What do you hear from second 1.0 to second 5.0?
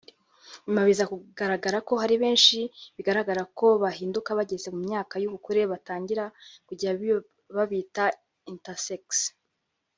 kugaraga ko hari benshi bigaragara ko bahinduka bageze mu